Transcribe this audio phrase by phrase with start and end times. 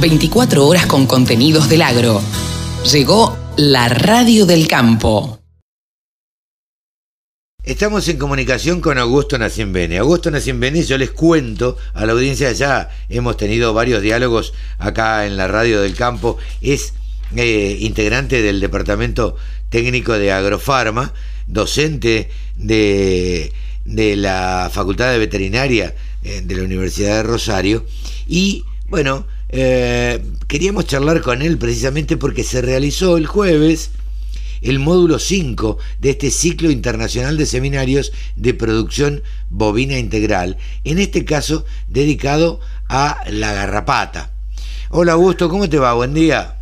[0.00, 2.20] 24 horas con contenidos del agro.
[2.92, 5.40] Llegó la radio del campo.
[7.64, 9.98] Estamos en comunicación con Augusto Nacimbene.
[9.98, 15.36] Augusto Nacimbene, yo les cuento a la audiencia, ya hemos tenido varios diálogos acá en
[15.36, 16.92] la radio del campo, es
[17.34, 19.36] eh, integrante del Departamento
[19.68, 21.12] Técnico de Agrofarma,
[21.48, 23.52] docente de,
[23.84, 27.84] de la Facultad de Veterinaria eh, de la Universidad de Rosario,
[28.28, 33.92] y bueno, eh, queríamos charlar con él precisamente porque se realizó el jueves
[34.62, 41.24] el módulo 5 de este ciclo internacional de seminarios de producción bovina integral, en este
[41.24, 44.30] caso dedicado a la garrapata.
[44.90, 45.92] Hola Augusto, ¿cómo te va?
[45.94, 46.56] Buen día.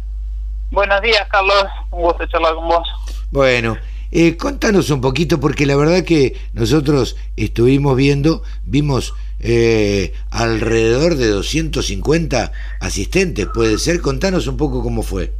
[0.70, 1.66] Buenos días, Carlos.
[1.90, 2.88] Un gusto charlar con vos.
[3.30, 3.76] Bueno,
[4.10, 9.14] eh, contanos un poquito, porque la verdad que nosotros estuvimos viendo, vimos
[9.46, 14.00] eh, alrededor de 250 asistentes, puede ser.
[14.00, 15.32] Contanos un poco cómo fue.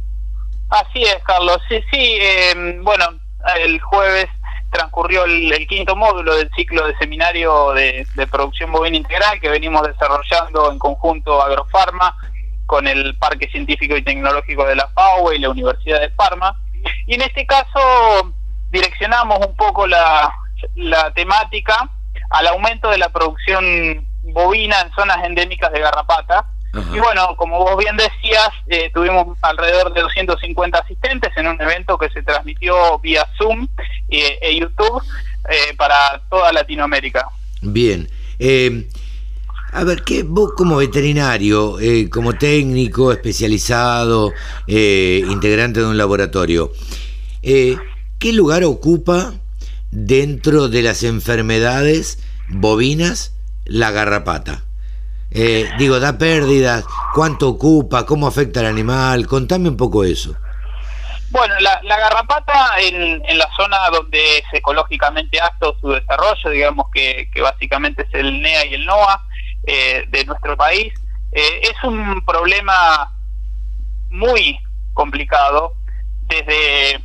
[0.69, 1.57] Así es, Carlos.
[1.67, 2.17] Sí, sí.
[2.21, 3.05] Em, bueno,
[3.59, 4.27] el jueves
[4.69, 10.71] transcurrió el, quinto módulo del ciclo de seminario de, producción bovina integral que venimos desarrollando
[10.71, 12.15] en conjunto Agrofarma
[12.67, 16.55] con el Parque Científico y Tecnológico de la FAO y la Universidad de Parma.
[17.07, 18.35] Y en este caso
[18.69, 20.31] direccionamos un poco la
[21.15, 21.89] temática
[22.29, 26.47] al aumento de la producción bovina en zonas endémicas de garrapata,
[26.93, 31.97] y bueno, como vos bien decías, eh, tuvimos alrededor de 250 asistentes en un evento
[31.97, 33.67] que se transmitió vía Zoom
[34.09, 35.01] eh, e YouTube
[35.49, 37.27] eh, para toda Latinoamérica.
[37.61, 38.09] Bien.
[39.71, 41.77] a ver, ¿qué, vos como veterinario,
[42.11, 44.33] como técnico especializado,
[44.67, 46.71] integrante de un laboratorio,
[47.41, 49.33] ¿qué lugar ocupa
[49.91, 52.19] dentro de las enfermedades
[52.49, 53.33] bovinas
[53.65, 54.63] la garrapata?
[55.31, 60.35] Eh, digo, da pérdidas, cuánto ocupa, cómo afecta al animal, contame un poco eso.
[61.31, 68.03] Bueno, la, garrapata en, la zona donde es ecológicamente apto su desarrollo, digamos que, básicamente
[68.03, 69.27] es el NEA y el NOA
[69.67, 70.93] eh, de nuestro país,
[71.33, 73.11] eh, es un problema
[74.09, 74.57] muy
[74.93, 75.73] complicado
[76.29, 77.03] desde,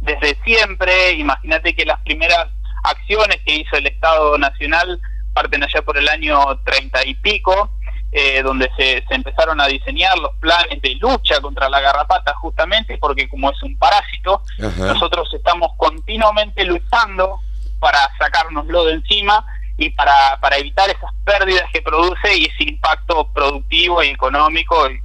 [0.00, 1.12] desde siempre.
[1.12, 2.48] Imagínate que las primeras
[2.82, 5.00] acciones que hizo el Estado Nacional
[5.32, 7.70] parten allá por el año treinta y pico,
[8.12, 13.28] eh, donde se, empezaron a diseñar los planes de lucha contra la garrapata justamente porque
[13.28, 17.38] como es un parásito, nosotros estamos continuamente luchando
[17.78, 19.44] para sacárnoslo de encima
[19.76, 25.00] y para, para evitar esas pérdidas que produce y ese impacto productivo y económico y,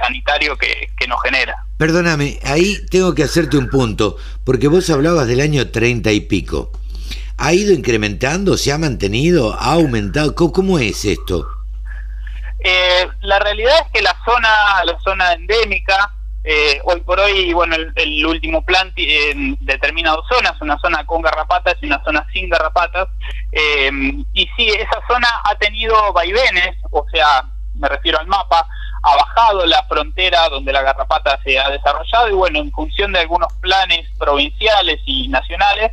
[0.00, 1.56] sanitario que, que, nos genera.
[1.78, 6.72] Perdóname, ahí tengo que hacerte un punto, porque vos hablabas del año treinta y pico.
[7.38, 8.56] ¿Ha ido incrementando?
[8.56, 9.54] ¿Se ha mantenido?
[9.54, 10.34] ¿Ha aumentado?
[10.34, 11.44] ¿Cómo, es esto?
[12.60, 14.48] Eh, la realidad es que la zona,
[14.84, 20.52] la zona endémica, eh, hoy por hoy, bueno, el, último plan eh, determina dos zonas,
[20.60, 23.08] una zona con garrapatas y una zona sin garrapatas.
[24.32, 27.44] y sí, esa zona ha tenido vaivenes, o sea,
[27.74, 28.66] me refiero al mapa,
[29.02, 33.20] ha bajado la frontera donde la garrapata se ha desarrollado y bueno, en función de
[33.20, 35.92] algunos planes provinciales y nacionales,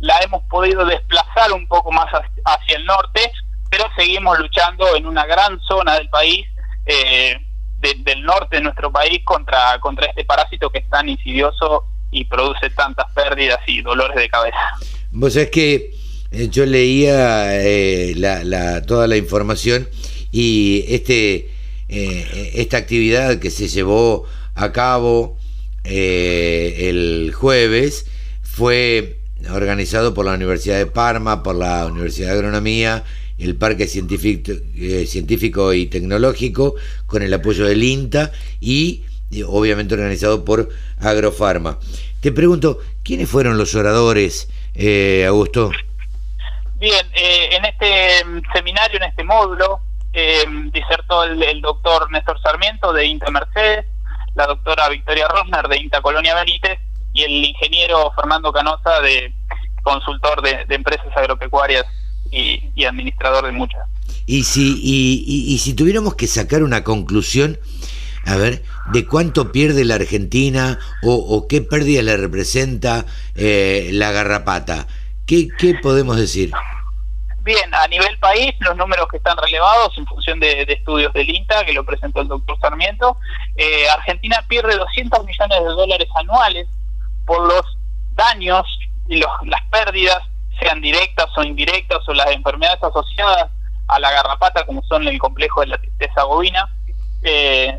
[0.00, 2.06] la hemos podido desplazar un poco más
[2.44, 3.30] hacia el norte,
[3.70, 6.46] pero seguimos luchando en una gran zona del país,
[6.86, 7.38] eh,
[7.80, 12.70] del norte de nuestro país, contra, contra este parásito que es tan insidioso y produce
[12.70, 14.58] tantas pérdidas y dolores de cabeza.
[15.12, 15.90] Vos sabés que
[16.30, 19.88] eh, yo leía eh, la, toda la información
[20.30, 21.50] y este
[21.90, 24.24] esta actividad que se llevó
[24.54, 25.38] a cabo
[25.84, 28.06] el jueves
[28.42, 29.20] fue
[29.50, 33.04] organizado por la Universidad de Parma, por la Universidad de Agronomía,
[33.38, 36.74] el Parque Científico, eh, Científico y Tecnológico,
[37.06, 39.04] con el apoyo del INTA y
[39.46, 40.68] obviamente organizado por
[40.98, 41.78] Agrofarma.
[42.20, 45.70] Te pregunto, ¿quiénes fueron los oradores, eh, Augusto?
[46.78, 49.80] Bien, eh, en este seminario, en este módulo,
[50.72, 53.86] disertó el, el, doctor Néstor Sarmiento de INTA Mercedes,
[54.34, 56.78] la doctora Victoria Rosner de INTA Colonia Benítez
[57.12, 59.32] y el ingeniero Fernando Canosa, de
[59.82, 61.84] consultor de, empresas agropecuarias
[62.30, 63.82] y, administrador de muchas.
[64.26, 67.58] Y si, y, si tuviéramos que sacar una conclusión,
[68.26, 68.62] a ver,
[68.92, 74.86] de cuánto pierde la Argentina o, qué pérdida le representa eh, la garrapata,
[75.26, 76.50] ¿Qué, ¿qué podemos decir?
[77.42, 81.64] Bien, a nivel país, los números que están relevados en función de, estudios del INTA,
[81.64, 83.16] que lo presentó el doctor Sarmiento,
[83.56, 86.68] eh, Argentina pierde 200 millones de dólares anuales
[87.24, 87.62] por los
[88.14, 88.66] daños
[89.08, 90.18] y las pérdidas,
[90.60, 93.50] sean directas o indirectas, o las enfermedades asociadas
[93.88, 96.68] a la garrapata, como son el complejo de la tristeza bovina.
[97.22, 97.78] eh,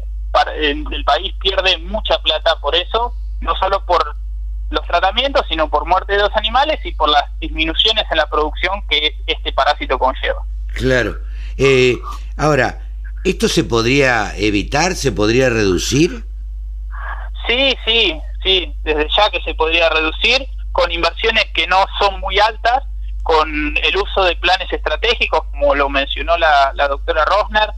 [0.61, 4.15] el país pierde mucha plata por eso, no solo por
[4.71, 8.81] los tratamientos, sino por muerte de los animales y por las disminuciones en la producción
[8.89, 10.44] que este parásito conlleva.
[10.73, 11.18] Claro.
[11.57, 11.97] Eh,
[12.38, 12.79] ahora,
[13.23, 14.95] ¿esto se podría evitar?
[14.95, 16.25] ¿Se podría reducir?
[17.47, 22.39] Sí, sí, sí, desde ya que se podría reducir con inversiones que no son muy
[22.39, 22.83] altas,
[23.24, 27.69] con el uso de planes estratégicos, como lo mencionó la, la doctora Rosner,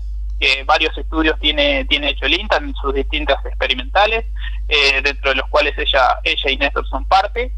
[0.44, 4.25] que varios estudios tiene, tiene hecho el INTA en sus distintas experimentales,
[4.68, 7.50] eh, dentro de los cuales ella, ella y Néstor son parte.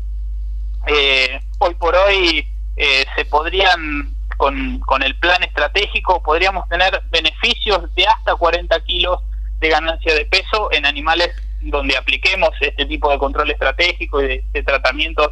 [0.85, 7.91] Eh, hoy por hoy eh, se podrían, con, con el plan estratégico, podríamos tener beneficios
[7.95, 9.19] de hasta 40 kilos
[9.59, 11.31] de ganancia de peso en animales
[11.61, 15.31] donde apliquemos este tipo de control estratégico y de, de tratamientos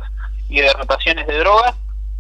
[0.50, 1.76] y de rotaciones de drogas.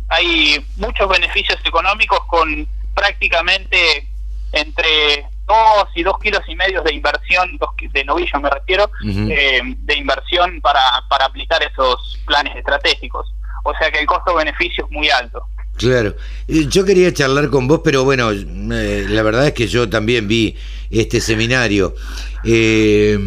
[0.10, 4.08] Hay muchos beneficios económicos con prácticamente
[4.54, 7.60] entre dos y dos kilos y medio de inversión,
[7.92, 13.34] de novillo me refiero, eh, de inversión para, para aplicar esos planes estratégicos.
[13.66, 15.46] O sea que el costo-beneficio es muy alto.
[15.78, 16.16] Claro,
[16.48, 20.56] yo quería charlar con vos, pero bueno, eh, la verdad es que yo también vi
[20.92, 21.96] este seminario.
[22.44, 23.18] Eh,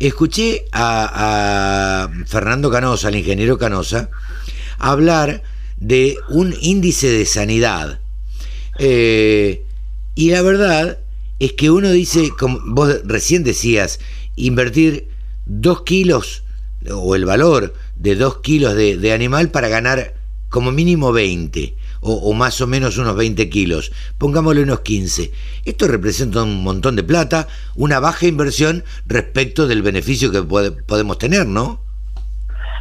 [0.00, 4.10] escuché a, a, Fernando Canosa, al ingeniero Canosa,
[4.78, 5.42] hablar
[5.76, 8.00] de un índice de sanidad.
[8.78, 9.63] Eh,
[10.14, 10.98] y la verdad
[11.38, 14.00] es que uno dice, como vos recién decías,
[14.36, 15.08] invertir
[15.46, 16.44] dos kilos
[16.90, 20.14] o el valor de dos kilos de, animal para ganar
[20.48, 21.76] como mínimo 20
[22.06, 25.32] o, más o menos unos 20 kilos, pongámosle unos 15.
[25.64, 31.46] Esto representa un montón de plata, una baja inversión respecto del beneficio que podemos tener,
[31.46, 31.82] ¿no?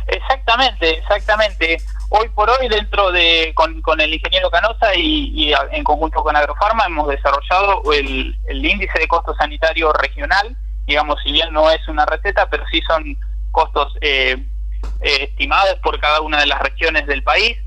[0.07, 1.77] Exactamente, exactamente
[2.15, 7.07] hoy por hoy dentro de con, el ingeniero Canosa y, en conjunto con Agrofarma hemos
[7.07, 10.55] desarrollado el, índice de costo sanitario regional.
[10.85, 13.17] Digamos si bien no es una receta pero sí son
[13.51, 14.37] costos eh,
[15.01, 17.57] eh, estimados por cada una de las regiones del país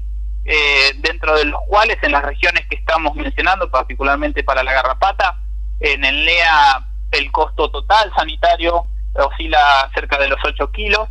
[0.44, 5.40] eh, dentro de los cuales en las regiones que estamos mencionando particularmente para la garrapata
[5.80, 11.08] en el NEA el costo total sanitario oscila cerca de los 8 kilos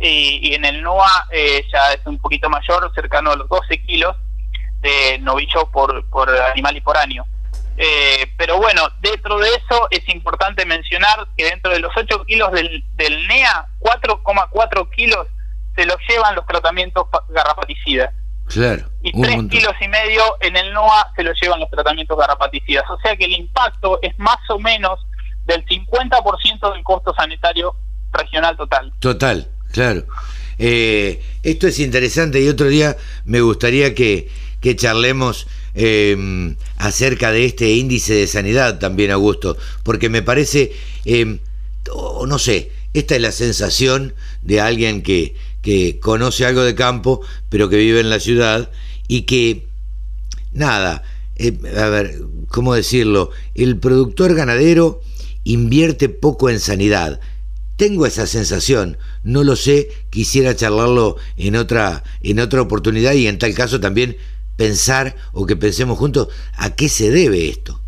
[0.00, 4.16] y, en el NOA eh, ya es un poquito mayor, cercano a los 12 kilos
[4.80, 7.24] de novillo por, por animal y por año.
[7.76, 12.52] Eh, pero bueno, dentro de eso es importante mencionar que dentro de los 8 kilos
[12.52, 15.26] del, del NEA, 4,4 kilos
[15.74, 18.12] se los llevan los tratamientos garrapaticidas.
[18.46, 18.84] Claro.
[19.02, 22.84] Y 3 kilos y medio en el NOA se los llevan los tratamientos garrapaticidas.
[22.90, 25.00] O sea que el impacto es más o menos
[25.44, 27.74] del 50% del costo sanitario
[28.12, 28.92] regional total.
[29.00, 29.48] Total.
[29.72, 30.04] Claro.
[30.58, 34.28] Eh, esto es interesante y otro día me gustaría que,
[34.76, 40.72] charlemos eh, acerca de este índice de sanidad también, Augusto, porque me parece,
[41.04, 41.38] eh,
[42.26, 47.68] no sé, esta es la sensación de alguien que, que conoce algo de campo, pero
[47.68, 48.70] que vive en la ciudad
[49.08, 49.66] y que,
[50.52, 51.02] nada,
[51.76, 53.30] a ver, ¿cómo decirlo?
[53.54, 55.00] El productor ganadero
[55.44, 57.20] invierte poco en sanidad
[57.82, 63.40] tengo esa sensación, no lo sé, quisiera charlarlo en otra, en otra oportunidad y en
[63.40, 64.16] tal caso también
[64.56, 67.80] pensar o que pensemos juntos a qué se debe esto.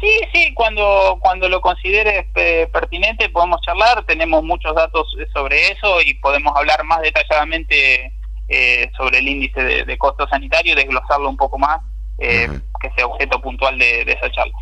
[0.00, 6.02] Sí, sí, cuando, cuando lo consideres eh, pertinente podemos charlar, tenemos muchos datos sobre eso
[6.04, 8.12] y podemos hablar más detalladamente
[8.48, 11.80] eh, sobre el índice de, costo sanitario y desglosarlo un poco más,
[12.18, 12.48] eh,
[12.80, 14.58] que sea objeto puntual de esa charla.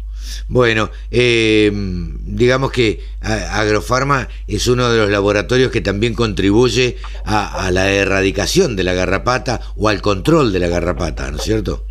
[0.49, 7.91] Bueno, eh, digamos que Agrofarma es uno de los laboratorios que también contribuye a, la
[7.91, 11.87] erradicación de la garrapata o al control de la garrapata, ¿no es cierto?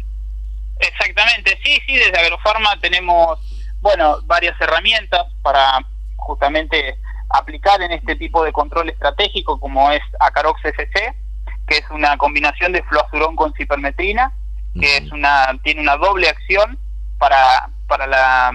[0.79, 3.39] Exactamente, sí, sí, desde Agrofarma tenemos,
[3.81, 5.79] bueno, varias herramientas para
[6.17, 6.97] justamente
[7.29, 11.13] aplicar en este tipo de control estratégico como es Acarox FC,
[11.67, 14.31] que es una combinación de fluazurón con cipermetrina,
[14.79, 16.77] que es una tiene una doble acción
[17.17, 18.51] para para la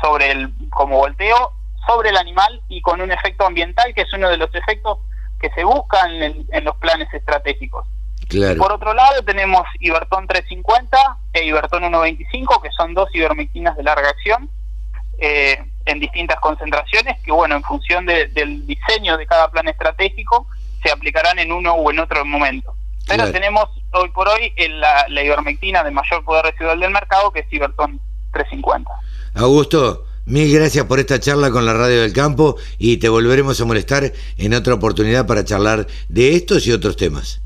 [0.00, 1.52] sobre el como volteo
[1.86, 4.98] sobre el animal y con un efecto ambiental que es uno de los efectos
[5.40, 7.86] que se buscan en, los planes estratégicos.
[8.58, 14.08] Por otro lado tenemos Ibertón 350 e Ibertón 125 que son dos ivermectinas de larga
[14.08, 14.48] acción
[15.18, 20.46] eh, en distintas concentraciones que bueno en función del diseño de cada plan estratégico
[20.82, 22.74] se aplicarán en uno o en otro momento.
[23.06, 27.40] Pero tenemos hoy por hoy la, la ivermectina de mayor poder residual del mercado que
[27.40, 28.00] es Ibertón
[28.34, 28.90] 350.
[29.36, 33.64] Augusto, mil gracias por esta charla con la Radio del Campo y te volveremos a
[33.64, 37.40] molestar en otra oportunidad para charlar de estos y otros temas.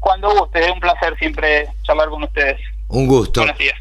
[0.00, 2.58] Cuando guste, es un placer siempre charlar con ustedes.
[2.88, 3.40] Un gusto.
[3.40, 3.76] Buenos días.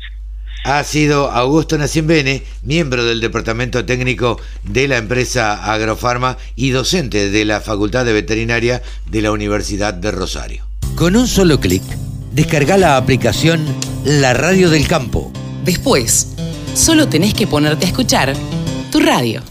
[0.66, 7.46] ha sido Augusto Nacimbene, miembro del Departamento Técnico de la empresa Agrofarma y docente de
[7.46, 10.66] la Facultad de Veterinaria de la Universidad de Rosario.
[10.96, 11.84] Con un solo clic,
[12.32, 13.66] descarga la aplicación
[14.04, 15.32] La Radio del Campo.
[15.68, 16.28] Después,
[16.76, 18.34] solo tenés que ponerte a escuchar
[18.90, 19.42] tu radio.